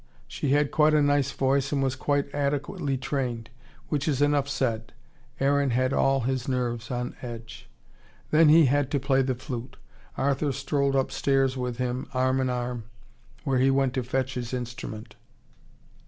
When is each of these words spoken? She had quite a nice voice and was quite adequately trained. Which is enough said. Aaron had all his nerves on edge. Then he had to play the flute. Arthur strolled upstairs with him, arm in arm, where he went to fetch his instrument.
She 0.27 0.49
had 0.49 0.71
quite 0.71 0.95
a 0.95 1.01
nice 1.03 1.31
voice 1.31 1.71
and 1.71 1.83
was 1.83 1.95
quite 1.95 2.33
adequately 2.33 2.97
trained. 2.97 3.51
Which 3.89 4.07
is 4.07 4.19
enough 4.19 4.49
said. 4.49 4.93
Aaron 5.39 5.69
had 5.69 5.93
all 5.93 6.21
his 6.21 6.47
nerves 6.47 6.89
on 6.89 7.15
edge. 7.21 7.69
Then 8.31 8.49
he 8.49 8.65
had 8.65 8.89
to 8.89 8.99
play 8.99 9.21
the 9.21 9.35
flute. 9.35 9.77
Arthur 10.17 10.53
strolled 10.53 10.95
upstairs 10.95 11.55
with 11.55 11.77
him, 11.77 12.07
arm 12.15 12.41
in 12.41 12.49
arm, 12.49 12.85
where 13.43 13.59
he 13.59 13.69
went 13.69 13.93
to 13.93 14.01
fetch 14.01 14.33
his 14.33 14.55
instrument. 14.55 15.13